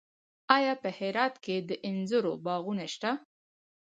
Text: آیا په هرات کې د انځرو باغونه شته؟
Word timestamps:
آیا 0.57 0.73
په 0.83 0.89
هرات 0.97 1.35
کې 1.43 1.55
د 1.69 1.71
انځرو 1.89 2.33
باغونه 2.45 2.85
شته؟ 2.93 3.11